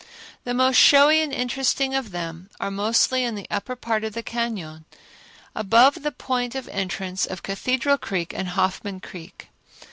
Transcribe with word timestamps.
The 0.45 0.55
most 0.55 0.77
showy 0.77 1.21
and 1.21 1.31
interesting 1.31 1.93
of 1.93 2.09
them 2.09 2.49
are 2.59 2.71
mostly 2.71 3.23
in 3.23 3.35
the 3.35 3.45
upper 3.51 3.75
part 3.75 4.03
of 4.03 4.13
the 4.13 4.23
cañon, 4.23 4.83
above 5.55 6.01
the 6.01 6.11
point 6.11 6.55
of 6.55 6.67
entrance 6.69 7.27
of 7.27 7.43
Cathedral 7.43 7.99
Creek 7.99 8.33
and 8.33 8.47
Hoffman 8.47 8.99
Creek. 8.99 9.49